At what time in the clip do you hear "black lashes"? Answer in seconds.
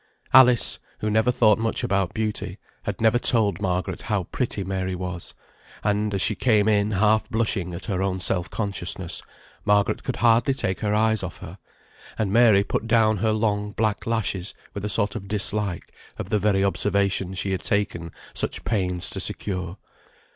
13.73-14.55